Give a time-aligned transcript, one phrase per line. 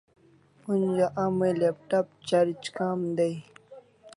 [0.71, 3.35] Onja a mai laptop charge kam dai